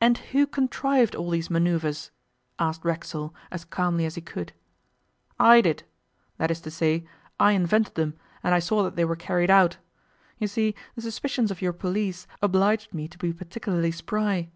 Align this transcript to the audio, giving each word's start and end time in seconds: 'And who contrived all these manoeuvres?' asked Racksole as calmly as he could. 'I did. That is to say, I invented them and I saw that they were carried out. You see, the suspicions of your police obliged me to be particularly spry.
'And 0.00 0.18
who 0.30 0.46
contrived 0.46 1.16
all 1.16 1.30
these 1.30 1.50
manoeuvres?' 1.50 2.12
asked 2.60 2.84
Racksole 2.84 3.34
as 3.50 3.64
calmly 3.64 4.04
as 4.06 4.14
he 4.14 4.20
could. 4.20 4.52
'I 5.40 5.62
did. 5.62 5.82
That 6.36 6.52
is 6.52 6.60
to 6.60 6.70
say, 6.70 7.08
I 7.40 7.50
invented 7.50 7.96
them 7.96 8.14
and 8.44 8.54
I 8.54 8.60
saw 8.60 8.84
that 8.84 8.94
they 8.94 9.04
were 9.04 9.16
carried 9.16 9.50
out. 9.50 9.78
You 10.38 10.46
see, 10.46 10.76
the 10.94 11.02
suspicions 11.02 11.50
of 11.50 11.60
your 11.60 11.72
police 11.72 12.28
obliged 12.40 12.94
me 12.94 13.08
to 13.08 13.18
be 13.18 13.32
particularly 13.32 13.90
spry. 13.90 14.52